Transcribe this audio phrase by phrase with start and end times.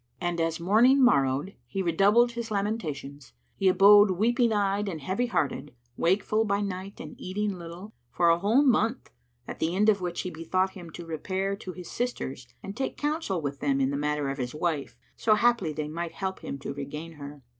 [0.19, 3.33] And as morning morrowed he redoubled his lamentations.
[3.55, 8.39] He abode weeping eyed and heavy hearted, wakeful by night and eating little, for a
[8.39, 9.11] whole month,
[9.47, 12.97] at the end of which he bethought him to repair to his sisters and take
[12.97, 16.57] counsel with them in the matter of his wife, so haply they might help him
[16.57, 17.43] to regain her.